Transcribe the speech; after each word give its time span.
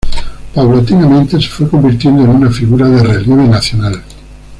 Paulatinamente 0.55 1.39
se 1.39 1.47
fue 1.47 1.69
convirtiendo 1.69 2.23
en 2.23 2.31
una 2.31 2.49
figura 2.49 2.89
de 2.89 3.03
relieve 3.03 3.47
nacional. 3.47 4.01